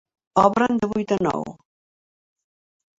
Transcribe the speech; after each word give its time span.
Obren 0.43 0.81
de 0.85 0.89
vuit 0.95 1.15
a 1.17 1.19
nou. 1.29 1.47